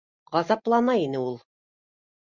[0.35, 1.41] Ғазаплана ине ул